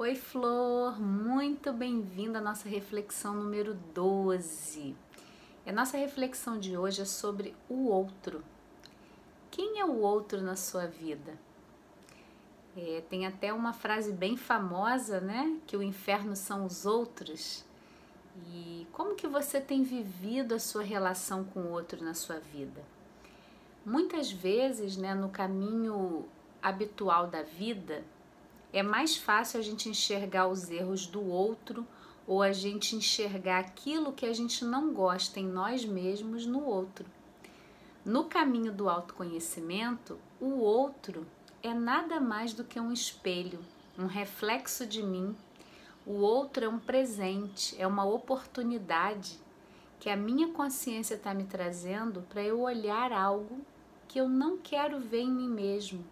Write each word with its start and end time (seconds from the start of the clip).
Oi, 0.00 0.14
Flor, 0.14 1.00
muito 1.00 1.72
bem-vinda 1.72 2.38
à 2.38 2.40
nossa 2.40 2.68
reflexão 2.68 3.34
número 3.34 3.74
12. 3.92 4.94
A 5.66 5.72
nossa 5.72 5.98
reflexão 5.98 6.56
de 6.56 6.78
hoje 6.78 7.02
é 7.02 7.04
sobre 7.04 7.52
o 7.68 7.88
outro. 7.88 8.44
Quem 9.50 9.80
é 9.80 9.84
o 9.84 9.98
outro 9.98 10.40
na 10.40 10.54
sua 10.54 10.86
vida? 10.86 11.36
É, 12.76 13.02
tem 13.10 13.26
até 13.26 13.52
uma 13.52 13.72
frase 13.72 14.12
bem 14.12 14.36
famosa, 14.36 15.20
né? 15.20 15.58
Que 15.66 15.76
o 15.76 15.82
inferno 15.82 16.36
são 16.36 16.64
os 16.64 16.86
outros. 16.86 17.64
E 18.52 18.86
como 18.92 19.16
que 19.16 19.26
você 19.26 19.60
tem 19.60 19.82
vivido 19.82 20.54
a 20.54 20.60
sua 20.60 20.84
relação 20.84 21.42
com 21.42 21.62
o 21.62 21.72
outro 21.72 22.04
na 22.04 22.14
sua 22.14 22.38
vida? 22.38 22.84
Muitas 23.84 24.30
vezes, 24.30 24.96
né, 24.96 25.12
no 25.12 25.28
caminho 25.28 26.24
habitual 26.62 27.26
da 27.26 27.42
vida, 27.42 28.04
é 28.72 28.82
mais 28.82 29.16
fácil 29.16 29.58
a 29.58 29.62
gente 29.62 29.88
enxergar 29.88 30.46
os 30.46 30.70
erros 30.70 31.06
do 31.06 31.24
outro 31.26 31.86
ou 32.26 32.42
a 32.42 32.52
gente 32.52 32.94
enxergar 32.94 33.60
aquilo 33.60 34.12
que 34.12 34.26
a 34.26 34.32
gente 34.34 34.64
não 34.64 34.92
gosta 34.92 35.40
em 35.40 35.46
nós 35.46 35.84
mesmos 35.84 36.44
no 36.44 36.62
outro. 36.62 37.06
No 38.04 38.24
caminho 38.24 38.70
do 38.70 38.88
autoconhecimento, 38.88 40.18
o 40.38 40.58
outro 40.58 41.26
é 41.62 41.72
nada 41.72 42.20
mais 42.20 42.52
do 42.52 42.64
que 42.64 42.78
um 42.78 42.92
espelho, 42.92 43.60
um 43.98 44.06
reflexo 44.06 44.86
de 44.86 45.02
mim. 45.02 45.34
O 46.04 46.12
outro 46.12 46.66
é 46.66 46.68
um 46.68 46.78
presente, 46.78 47.74
é 47.80 47.86
uma 47.86 48.04
oportunidade 48.04 49.38
que 49.98 50.10
a 50.10 50.16
minha 50.16 50.48
consciência 50.48 51.14
está 51.14 51.32
me 51.32 51.44
trazendo 51.44 52.22
para 52.28 52.42
eu 52.42 52.60
olhar 52.60 53.12
algo 53.12 53.60
que 54.06 54.20
eu 54.20 54.28
não 54.28 54.58
quero 54.58 55.00
ver 55.00 55.22
em 55.22 55.30
mim 55.30 55.48
mesmo 55.48 56.04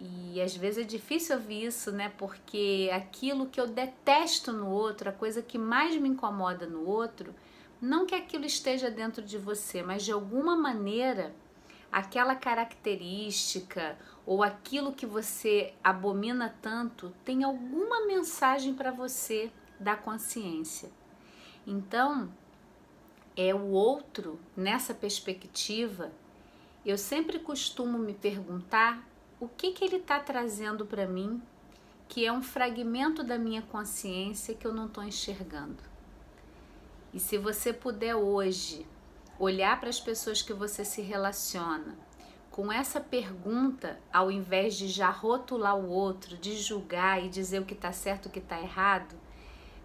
e 0.00 0.40
às 0.40 0.54
vezes 0.54 0.84
é 0.84 0.86
difícil 0.86 1.36
ouvir 1.36 1.64
isso, 1.64 1.90
né? 1.90 2.12
Porque 2.18 2.90
aquilo 2.92 3.46
que 3.46 3.60
eu 3.60 3.66
detesto 3.66 4.52
no 4.52 4.70
outro, 4.70 5.08
a 5.08 5.12
coisa 5.12 5.40
que 5.40 5.56
mais 5.56 5.96
me 5.96 6.08
incomoda 6.08 6.66
no 6.66 6.86
outro, 6.86 7.34
não 7.80 8.04
que 8.04 8.14
aquilo 8.14 8.44
esteja 8.44 8.90
dentro 8.90 9.22
de 9.22 9.38
você, 9.38 9.82
mas 9.82 10.04
de 10.04 10.12
alguma 10.12 10.54
maneira 10.56 11.34
aquela 11.90 12.34
característica 12.34 13.96
ou 14.26 14.42
aquilo 14.42 14.92
que 14.92 15.06
você 15.06 15.72
abomina 15.82 16.54
tanto 16.60 17.12
tem 17.24 17.42
alguma 17.42 18.06
mensagem 18.06 18.74
para 18.74 18.90
você 18.90 19.50
da 19.78 19.96
consciência. 19.96 20.90
Então, 21.66 22.30
é 23.36 23.54
o 23.54 23.70
outro 23.70 24.38
nessa 24.56 24.94
perspectiva. 24.94 26.10
Eu 26.84 26.96
sempre 26.98 27.38
costumo 27.38 27.98
me 27.98 28.14
perguntar 28.14 29.06
o 29.38 29.48
que, 29.48 29.72
que 29.72 29.84
ele 29.84 29.96
está 29.96 30.18
trazendo 30.18 30.86
para 30.86 31.06
mim 31.06 31.42
que 32.08 32.24
é 32.24 32.32
um 32.32 32.42
fragmento 32.42 33.22
da 33.22 33.36
minha 33.36 33.62
consciência 33.62 34.54
que 34.54 34.66
eu 34.66 34.72
não 34.72 34.86
estou 34.86 35.02
enxergando. 35.02 35.82
E 37.12 37.18
se 37.18 37.36
você 37.36 37.72
puder 37.72 38.14
hoje 38.14 38.86
olhar 39.38 39.78
para 39.80 39.88
as 39.88 40.00
pessoas 40.00 40.40
que 40.40 40.52
você 40.52 40.84
se 40.84 41.02
relaciona 41.02 41.96
com 42.50 42.72
essa 42.72 43.00
pergunta, 43.00 44.00
ao 44.10 44.30
invés 44.30 44.76
de 44.76 44.88
já 44.88 45.10
rotular 45.10 45.76
o 45.76 45.90
outro, 45.90 46.38
de 46.38 46.56
julgar 46.56 47.22
e 47.22 47.28
dizer 47.28 47.60
o 47.60 47.66
que 47.66 47.74
está 47.74 47.92
certo 47.92 48.26
o 48.26 48.30
que 48.30 48.38
está 48.38 48.58
errado, 48.60 49.14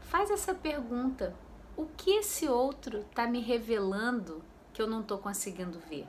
faz 0.00 0.30
essa 0.30 0.54
pergunta: 0.54 1.34
o 1.76 1.86
que 1.86 2.10
esse 2.10 2.46
outro 2.48 3.00
está 3.00 3.26
me 3.26 3.40
revelando 3.40 4.42
que 4.72 4.80
eu 4.80 4.86
não 4.86 5.00
estou 5.00 5.18
conseguindo 5.18 5.80
ver? 5.88 6.06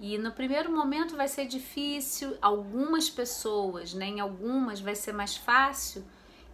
E 0.00 0.16
no 0.16 0.30
primeiro 0.30 0.70
momento 0.70 1.16
vai 1.16 1.26
ser 1.26 1.46
difícil, 1.46 2.36
algumas 2.40 3.10
pessoas, 3.10 3.92
né, 3.94 4.06
em 4.06 4.20
algumas 4.20 4.80
vai 4.80 4.94
ser 4.94 5.12
mais 5.12 5.36
fácil 5.36 6.04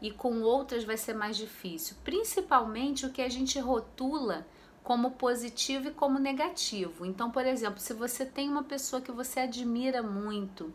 e 0.01 0.11
com 0.11 0.41
outras 0.41 0.85
vai 0.85 0.97
ser 0.97 1.15
mais 1.15 1.37
difícil. 1.37 1.97
Principalmente 2.03 3.05
o 3.05 3.11
que 3.11 3.21
a 3.21 3.29
gente 3.29 3.59
rotula 3.59 4.47
como 4.83 5.13
positivo 5.13 5.89
e 5.89 5.93
como 5.93 6.19
negativo. 6.19 7.05
Então, 7.07 7.31
por 7.31 7.47
exemplo, 7.47 7.81
se 7.81 7.93
você 7.93 8.25
tem 8.25 8.49
uma 8.49 8.63
pessoa 8.63 9.01
que 9.01 9.13
você 9.13 9.41
admira 9.41 10.03
muito, 10.03 10.73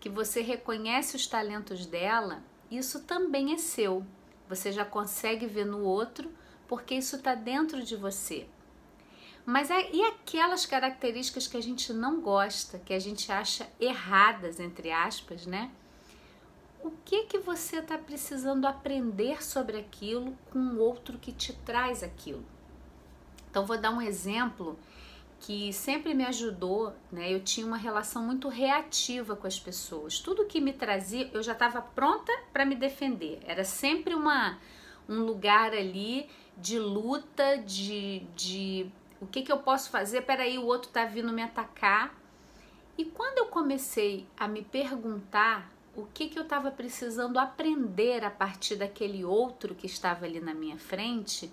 que 0.00 0.08
você 0.08 0.40
reconhece 0.40 1.16
os 1.16 1.26
talentos 1.26 1.86
dela, 1.86 2.42
isso 2.70 3.00
também 3.00 3.52
é 3.52 3.58
seu. 3.58 4.04
Você 4.48 4.70
já 4.70 4.84
consegue 4.84 5.46
ver 5.46 5.64
no 5.64 5.80
outro 5.82 6.30
porque 6.66 6.94
isso 6.94 7.16
está 7.16 7.34
dentro 7.34 7.82
de 7.82 7.96
você. 7.96 8.46
Mas 9.46 9.70
é, 9.70 9.90
e 9.92 10.02
aquelas 10.04 10.64
características 10.64 11.46
que 11.46 11.56
a 11.56 11.62
gente 11.62 11.92
não 11.92 12.20
gosta, 12.20 12.78
que 12.78 12.94
a 12.94 12.98
gente 12.98 13.30
acha 13.30 13.68
erradas, 13.78 14.58
entre 14.58 14.90
aspas, 14.90 15.46
né? 15.46 15.70
O 16.82 16.90
que 17.04 17.24
que 17.24 17.38
você 17.38 17.78
está 17.78 17.96
precisando 17.98 18.66
aprender 18.66 19.42
sobre 19.42 19.78
aquilo 19.78 20.36
com 20.50 20.76
outro 20.76 21.18
que 21.18 21.32
te 21.32 21.52
traz 21.52 22.02
aquilo? 22.02 22.44
Então 23.50 23.66
vou 23.66 23.78
dar 23.78 23.90
um 23.90 24.00
exemplo 24.00 24.78
que 25.40 25.72
sempre 25.74 26.14
me 26.14 26.24
ajudou, 26.24 26.94
né? 27.12 27.32
Eu 27.32 27.40
tinha 27.40 27.66
uma 27.66 27.76
relação 27.76 28.22
muito 28.24 28.48
reativa 28.48 29.36
com 29.36 29.46
as 29.46 29.60
pessoas. 29.60 30.18
Tudo 30.18 30.46
que 30.46 30.60
me 30.60 30.72
trazia, 30.72 31.30
eu 31.34 31.42
já 31.42 31.52
estava 31.52 31.82
pronta 31.82 32.32
para 32.50 32.64
me 32.64 32.74
defender. 32.74 33.40
Era 33.46 33.62
sempre 33.62 34.14
uma 34.14 34.58
um 35.06 35.20
lugar 35.20 35.72
ali 35.72 36.28
de 36.56 36.78
luta, 36.78 37.58
de, 37.58 38.20
de 38.34 38.90
o 39.20 39.26
que, 39.26 39.42
que 39.42 39.52
eu 39.52 39.58
posso 39.58 39.90
fazer? 39.90 40.22
Peraí, 40.22 40.58
o 40.58 40.66
outro 40.66 40.90
tá 40.90 41.04
vindo 41.04 41.32
me 41.32 41.42
atacar. 41.42 42.14
E 42.96 43.04
quando 43.04 43.38
eu 43.38 43.46
comecei 43.46 44.26
a 44.36 44.46
me 44.46 44.62
perguntar 44.62 45.70
o 45.96 46.06
que, 46.06 46.28
que 46.28 46.38
eu 46.38 46.42
estava 46.42 46.70
precisando 46.70 47.38
aprender 47.38 48.24
a 48.24 48.30
partir 48.30 48.76
daquele 48.76 49.24
outro 49.24 49.74
que 49.74 49.86
estava 49.86 50.24
ali 50.24 50.40
na 50.40 50.54
minha 50.54 50.76
frente, 50.76 51.52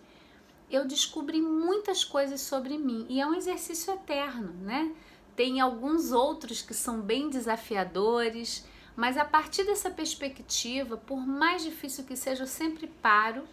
eu 0.69 0.85
descobri 0.85 1.41
muitas 1.41 2.03
coisas 2.03 2.41
sobre 2.41 2.77
mim. 2.77 3.05
E 3.09 3.19
é 3.19 3.27
um 3.27 3.35
exercício 3.35 3.93
eterno, 3.93 4.53
né? 4.61 4.93
Tem 5.35 5.59
alguns 5.59 6.11
outros 6.11 6.61
que 6.61 6.73
são 6.73 7.01
bem 7.01 7.29
desafiadores, 7.29 8.65
mas 8.95 9.17
a 9.17 9.25
partir 9.25 9.63
dessa 9.63 9.89
perspectiva, 9.89 10.97
por 10.97 11.25
mais 11.25 11.63
difícil 11.63 12.03
que 12.03 12.15
seja, 12.15 12.43
eu 12.43 12.47
sempre 12.47 12.87
paro 12.87 13.43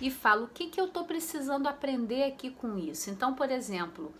e 0.00 0.10
falo 0.10 0.44
o 0.44 0.48
que, 0.48 0.68
que 0.68 0.80
eu 0.80 0.86
estou 0.86 1.04
precisando 1.04 1.66
aprender 1.66 2.24
aqui 2.24 2.50
com 2.50 2.78
isso. 2.78 3.10
Então, 3.10 3.34
por 3.34 3.50
exemplo, 3.50 4.12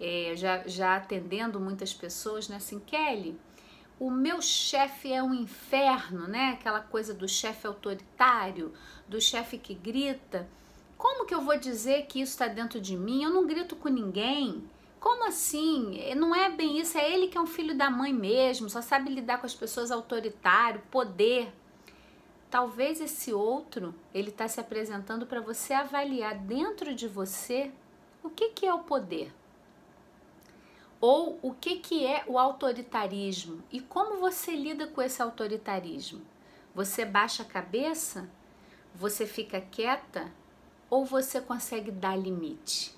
é, 0.00 0.32
já, 0.36 0.66
já 0.66 0.96
atendendo 0.96 1.60
muitas 1.60 1.94
pessoas, 1.94 2.48
né, 2.48 2.56
assim, 2.56 2.78
Kelly, 2.80 3.38
o 3.98 4.10
meu 4.10 4.42
chefe 4.42 5.12
é 5.12 5.22
um 5.22 5.32
inferno, 5.32 6.26
né? 6.26 6.56
Aquela 6.58 6.80
coisa 6.80 7.14
do 7.14 7.28
chefe 7.28 7.68
autoritário, 7.68 8.72
do 9.06 9.20
chefe 9.20 9.56
que 9.56 9.74
grita. 9.74 10.48
Como 10.98 11.24
que 11.24 11.34
eu 11.34 11.40
vou 11.40 11.56
dizer 11.56 12.06
que 12.06 12.20
isso 12.20 12.32
está 12.32 12.48
dentro 12.48 12.80
de 12.80 12.96
mim? 12.96 13.22
Eu 13.22 13.30
não 13.30 13.46
grito 13.46 13.76
com 13.76 13.88
ninguém. 13.88 14.68
Como 14.98 15.26
assim? 15.26 16.14
Não 16.16 16.34
é 16.34 16.48
bem 16.50 16.80
isso, 16.80 16.98
é 16.98 17.12
ele 17.12 17.28
que 17.28 17.38
é 17.38 17.40
um 17.40 17.46
filho 17.46 17.76
da 17.76 17.90
mãe 17.90 18.12
mesmo, 18.12 18.68
só 18.68 18.80
sabe 18.80 19.08
lidar 19.08 19.38
com 19.38 19.46
as 19.46 19.54
pessoas 19.54 19.90
autoritário, 19.90 20.82
poder. 20.90 21.52
Talvez 22.52 23.00
esse 23.00 23.32
outro, 23.32 23.94
ele 24.12 24.28
está 24.28 24.46
se 24.46 24.60
apresentando 24.60 25.24
para 25.24 25.40
você 25.40 25.72
avaliar 25.72 26.34
dentro 26.34 26.94
de 26.94 27.08
você 27.08 27.72
o 28.22 28.28
que, 28.28 28.50
que 28.50 28.66
é 28.66 28.74
o 28.74 28.80
poder. 28.80 29.32
Ou 31.00 31.38
o 31.40 31.54
que, 31.54 31.76
que 31.76 32.06
é 32.06 32.22
o 32.26 32.38
autoritarismo 32.38 33.62
e 33.72 33.80
como 33.80 34.20
você 34.20 34.54
lida 34.54 34.86
com 34.86 35.00
esse 35.00 35.22
autoritarismo. 35.22 36.20
Você 36.74 37.06
baixa 37.06 37.42
a 37.42 37.46
cabeça? 37.46 38.28
Você 38.94 39.24
fica 39.24 39.58
quieta? 39.58 40.30
Ou 40.90 41.06
você 41.06 41.40
consegue 41.40 41.90
dar 41.90 42.16
limite? 42.18 42.94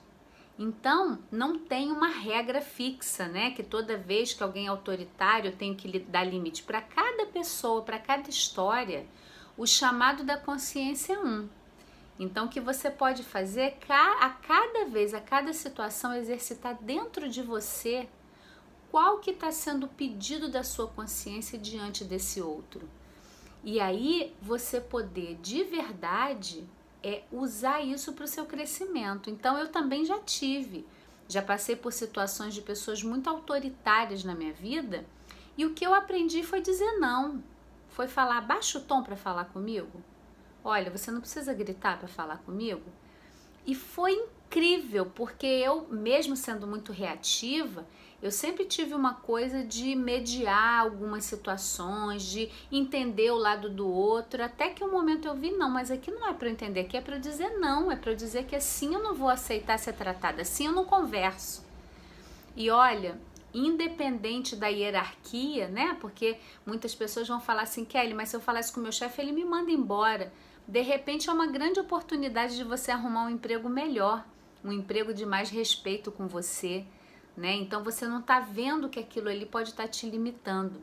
Então, 0.58 1.20
não 1.30 1.60
tem 1.60 1.92
uma 1.92 2.08
regra 2.08 2.60
fixa, 2.60 3.28
né? 3.28 3.52
Que 3.52 3.62
toda 3.62 3.96
vez 3.96 4.34
que 4.34 4.42
alguém 4.42 4.66
é 4.66 4.68
autoritário 4.68 5.52
eu 5.52 5.56
tenho 5.56 5.76
que 5.76 5.96
dar 6.00 6.24
limite. 6.24 6.64
Para 6.64 6.82
cada 6.82 7.26
pessoa, 7.26 7.82
para 7.82 8.00
cada 8.00 8.28
história, 8.28 9.06
o 9.56 9.66
chamado 9.66 10.24
da 10.24 10.36
consciência 10.36 11.14
é 11.14 11.18
um. 11.18 11.48
Então, 12.18 12.46
o 12.46 12.48
que 12.48 12.60
você 12.60 12.90
pode 12.90 13.22
fazer 13.22 13.60
é 13.60 13.78
a 14.20 14.30
cada 14.30 14.84
vez, 14.84 15.12
a 15.14 15.20
cada 15.20 15.52
situação, 15.52 16.14
exercitar 16.14 16.76
dentro 16.80 17.28
de 17.28 17.42
você 17.42 18.08
qual 18.90 19.18
que 19.18 19.32
está 19.32 19.50
sendo 19.50 19.86
o 19.86 19.88
pedido 19.88 20.48
da 20.48 20.62
sua 20.62 20.86
consciência 20.86 21.58
diante 21.58 22.04
desse 22.04 22.40
outro. 22.40 22.88
E 23.64 23.80
aí 23.80 24.32
você 24.40 24.80
poder 24.80 25.36
de 25.42 25.64
verdade 25.64 26.64
é 27.02 27.22
usar 27.32 27.82
isso 27.82 28.12
para 28.12 28.24
o 28.24 28.28
seu 28.28 28.46
crescimento. 28.46 29.28
Então 29.28 29.58
eu 29.58 29.68
também 29.68 30.04
já 30.04 30.20
tive, 30.20 30.86
já 31.26 31.42
passei 31.42 31.74
por 31.74 31.92
situações 31.92 32.54
de 32.54 32.62
pessoas 32.62 33.02
muito 33.02 33.28
autoritárias 33.28 34.22
na 34.22 34.34
minha 34.34 34.52
vida 34.52 35.04
e 35.58 35.66
o 35.66 35.74
que 35.74 35.84
eu 35.84 35.92
aprendi 35.92 36.44
foi 36.44 36.60
dizer 36.60 36.98
não 36.98 37.42
foi 37.94 38.08
falar 38.08 38.40
baixo 38.40 38.80
tom 38.80 39.04
para 39.04 39.14
falar 39.16 39.44
comigo? 39.44 40.02
Olha, 40.64 40.90
você 40.90 41.12
não 41.12 41.20
precisa 41.20 41.54
gritar 41.54 41.96
para 41.96 42.08
falar 42.08 42.38
comigo? 42.38 42.82
E 43.64 43.74
foi 43.74 44.12
incrível, 44.12 45.06
porque 45.06 45.46
eu, 45.46 45.86
mesmo 45.88 46.34
sendo 46.34 46.66
muito 46.66 46.92
reativa, 46.92 47.86
Eu 48.24 48.30
sempre 48.30 48.64
tive 48.64 48.94
uma 48.94 49.12
coisa 49.12 49.62
de 49.62 49.94
mediar 49.94 50.80
algumas 50.80 51.24
situações, 51.24 52.22
de 52.22 52.50
entender 52.72 53.30
o 53.30 53.36
lado 53.36 53.68
do 53.68 53.86
outro, 53.86 54.42
até 54.42 54.70
que 54.70 54.82
um 54.82 54.90
momento 54.90 55.28
eu 55.28 55.34
vi, 55.34 55.50
não, 55.50 55.68
mas 55.68 55.90
aqui 55.90 56.10
não 56.10 56.26
é 56.26 56.32
para 56.32 56.48
entender, 56.48 56.80
aqui 56.80 56.96
é 56.96 57.02
para 57.02 57.18
dizer 57.18 57.58
não, 57.58 57.92
é 57.92 57.96
para 57.96 58.14
dizer 58.14 58.46
que 58.46 58.56
assim 58.56 58.94
eu 58.94 59.02
não 59.02 59.14
vou 59.14 59.28
aceitar 59.28 59.78
ser 59.78 59.92
tratada, 59.92 60.40
assim 60.40 60.64
eu 60.64 60.72
não 60.72 60.86
converso. 60.86 61.62
E 62.56 62.70
olha, 62.70 63.20
independente 63.54 64.56
da 64.56 64.66
hierarquia, 64.66 65.68
né? 65.68 65.96
Porque 66.00 66.36
muitas 66.66 66.94
pessoas 66.94 67.28
vão 67.28 67.40
falar 67.40 67.62
assim, 67.62 67.84
Kelly, 67.84 68.12
mas 68.12 68.28
se 68.28 68.36
eu 68.36 68.40
falar 68.40 68.60
isso 68.60 68.74
com 68.74 68.80
meu 68.80 68.92
chefe, 68.92 69.22
ele 69.22 69.32
me 69.32 69.44
manda 69.44 69.70
embora. 69.70 70.32
De 70.66 70.80
repente 70.80 71.30
é 71.30 71.32
uma 71.32 71.46
grande 71.46 71.78
oportunidade 71.78 72.56
de 72.56 72.64
você 72.64 72.90
arrumar 72.90 73.26
um 73.26 73.30
emprego 73.30 73.68
melhor, 73.68 74.26
um 74.64 74.72
emprego 74.72 75.14
de 75.14 75.24
mais 75.24 75.50
respeito 75.50 76.10
com 76.10 76.26
você, 76.26 76.84
né? 77.36 77.54
Então 77.54 77.84
você 77.84 78.06
não 78.06 78.20
está 78.20 78.40
vendo 78.40 78.88
que 78.88 78.98
aquilo 78.98 79.28
ali 79.28 79.46
pode 79.46 79.70
estar 79.70 79.84
tá 79.84 79.88
te 79.88 80.08
limitando. 80.08 80.80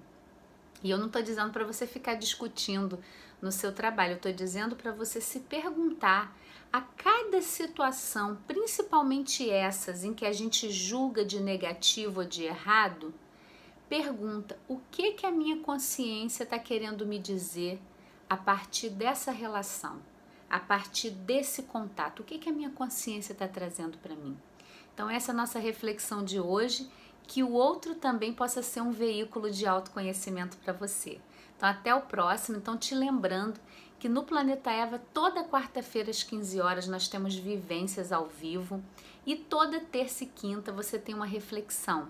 E 0.84 0.90
eu 0.90 0.98
não 0.98 1.08
estou 1.08 1.22
dizendo 1.22 1.52
para 1.52 1.66
você 1.66 1.86
ficar 1.86 2.16
discutindo 2.16 3.00
no 3.42 3.52
seu 3.52 3.74
trabalho, 3.74 4.14
eu 4.14 4.18
estou 4.18 4.32
dizendo 4.32 4.76
para 4.76 4.92
você 4.92 5.20
se 5.20 5.40
perguntar 5.40 6.36
a 6.72 6.82
cada 6.82 7.42
situação, 7.42 8.38
principalmente 8.48 9.50
essas 9.50 10.04
em 10.04 10.14
que 10.14 10.26
a 10.26 10.32
gente 10.32 10.70
julga 10.70 11.26
de 11.26 11.40
negativo 11.40 12.22
ou 12.22 12.26
de 12.26 12.44
errado, 12.44 13.14
pergunta 13.90 14.58
o 14.70 14.80
que 14.90 15.12
que 15.14 15.26
a 15.26 15.32
minha 15.32 15.58
consciência 15.58 16.44
está 16.44 16.58
querendo 16.58 17.06
me 17.06 17.20
dizer 17.20 17.82
a 18.30 18.38
partir 18.38 18.90
dessa 18.90 19.32
relação, 19.32 20.02
a 20.50 20.60
partir 20.60 21.10
desse 21.10 21.64
contato, 21.64 22.22
o 22.22 22.24
que 22.24 22.38
que 22.38 22.50
a 22.50 22.54
minha 22.54 22.70
consciência 22.70 23.34
está 23.34 23.48
trazendo 23.50 23.98
para 23.98 24.16
mim. 24.16 24.38
Então, 24.94 25.10
essa 25.10 25.32
é 25.32 25.34
a 25.34 25.38
nossa 25.38 25.60
reflexão 25.60 26.24
de 26.24 26.40
hoje, 26.40 26.90
que 27.32 27.42
o 27.42 27.54
outro 27.54 27.96
também 27.96 28.34
possa 28.34 28.62
ser 28.62 28.82
um 28.82 28.92
veículo 28.92 29.50
de 29.50 29.66
autoconhecimento 29.66 30.58
para 30.58 30.74
você. 30.74 31.18
Então, 31.56 31.70
até 31.70 31.96
o 31.96 32.02
próximo. 32.02 32.58
Então, 32.58 32.78
te 32.78 32.94
lembrando 32.94 33.58
que 33.98 34.10
no 34.10 34.24
Planeta 34.24 34.70
Eva, 34.70 35.02
toda 35.14 35.46
quarta-feira 35.46 36.10
às 36.10 36.24
15 36.24 36.60
horas, 36.60 36.90
nós 36.90 37.08
temos 37.08 37.34
vivências 37.34 38.12
ao 38.12 38.28
vivo 38.28 38.84
e 39.26 39.38
toda 39.38 39.80
terça 39.80 40.26
e 40.26 40.28
quinta 40.28 40.74
você 40.74 41.00
tem 41.00 41.16
uma 41.16 41.26
reflexão. 41.26 42.10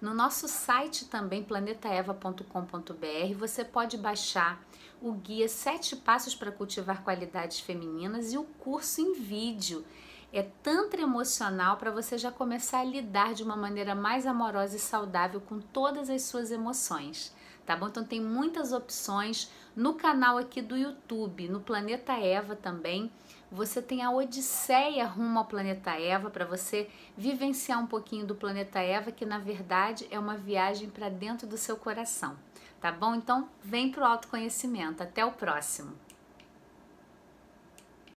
No 0.00 0.14
nosso 0.14 0.48
site 0.48 1.04
também, 1.04 1.42
planetaeva.com.br, 1.42 3.34
você 3.38 3.66
pode 3.66 3.98
baixar 3.98 4.58
o 5.02 5.12
guia 5.12 5.50
Sete 5.50 5.96
Passos 5.96 6.34
para 6.34 6.50
Cultivar 6.50 7.04
Qualidades 7.04 7.60
Femininas 7.60 8.32
e 8.32 8.38
o 8.38 8.44
curso 8.44 9.02
em 9.02 9.12
vídeo 9.12 9.84
é 10.32 10.42
tanto 10.62 10.98
emocional 10.98 11.76
para 11.76 11.90
você 11.90 12.16
já 12.16 12.32
começar 12.32 12.80
a 12.80 12.84
lidar 12.84 13.34
de 13.34 13.42
uma 13.42 13.56
maneira 13.56 13.94
mais 13.94 14.26
amorosa 14.26 14.76
e 14.76 14.80
saudável 14.80 15.40
com 15.40 15.60
todas 15.60 16.08
as 16.08 16.22
suas 16.22 16.50
emoções, 16.50 17.34
tá 17.66 17.76
bom? 17.76 17.88
Então 17.88 18.02
tem 18.02 18.20
muitas 18.20 18.72
opções 18.72 19.50
no 19.76 19.94
canal 19.94 20.38
aqui 20.38 20.62
do 20.62 20.76
YouTube, 20.76 21.48
no 21.48 21.60
Planeta 21.60 22.14
Eva 22.14 22.56
também. 22.56 23.12
Você 23.50 23.82
tem 23.82 24.02
a 24.02 24.10
Odisseia 24.10 25.06
rumo 25.06 25.38
ao 25.38 25.44
Planeta 25.44 25.90
Eva 25.90 26.30
para 26.30 26.46
você 26.46 26.88
vivenciar 27.14 27.78
um 27.78 27.86
pouquinho 27.86 28.26
do 28.26 28.34
Planeta 28.34 28.80
Eva, 28.80 29.12
que 29.12 29.26
na 29.26 29.38
verdade 29.38 30.08
é 30.10 30.18
uma 30.18 30.36
viagem 30.36 30.88
para 30.88 31.10
dentro 31.10 31.46
do 31.46 31.58
seu 31.58 31.76
coração, 31.76 32.34
tá 32.80 32.90
bom? 32.90 33.14
Então 33.14 33.50
vem 33.62 33.90
pro 33.90 34.06
autoconhecimento. 34.06 35.02
Até 35.02 35.22
o 35.22 35.32
próximo. 35.32 35.92